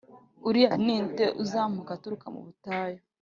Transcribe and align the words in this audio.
Uriya 0.47 0.73
ni 0.85 0.95
nde 1.05 1.25
uzamuka 1.43 1.91
aturuka 1.93 2.25
mu 2.33 2.41
butayu 2.45 2.99